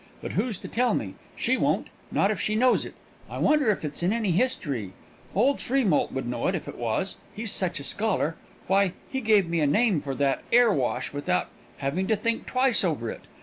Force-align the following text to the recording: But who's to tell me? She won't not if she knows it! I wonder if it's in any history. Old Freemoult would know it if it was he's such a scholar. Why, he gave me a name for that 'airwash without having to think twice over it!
But 0.19 0.31
who's 0.31 0.57
to 0.61 0.67
tell 0.67 0.95
me? 0.95 1.13
She 1.35 1.57
won't 1.57 1.89
not 2.11 2.31
if 2.31 2.41
she 2.41 2.55
knows 2.55 2.85
it! 2.85 2.95
I 3.29 3.37
wonder 3.37 3.69
if 3.69 3.85
it's 3.85 4.01
in 4.01 4.11
any 4.11 4.31
history. 4.31 4.93
Old 5.35 5.59
Freemoult 5.61 6.11
would 6.11 6.27
know 6.27 6.47
it 6.47 6.55
if 6.55 6.67
it 6.67 6.79
was 6.79 7.17
he's 7.35 7.51
such 7.51 7.79
a 7.79 7.83
scholar. 7.83 8.35
Why, 8.65 8.93
he 9.11 9.21
gave 9.21 9.47
me 9.47 9.59
a 9.59 9.67
name 9.67 10.01
for 10.01 10.15
that 10.15 10.41
'airwash 10.51 11.13
without 11.13 11.49
having 11.77 12.07
to 12.07 12.15
think 12.15 12.47
twice 12.47 12.83
over 12.83 13.11
it! 13.11 13.21